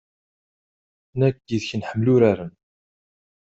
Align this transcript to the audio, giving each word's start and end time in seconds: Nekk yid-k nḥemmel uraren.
Nekk 1.19 1.39
yid-k 1.49 1.71
nḥemmel 1.75 2.07
uraren. 2.13 2.53